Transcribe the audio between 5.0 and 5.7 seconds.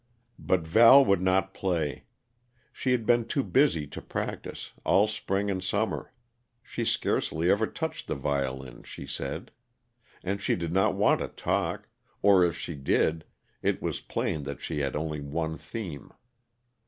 spring and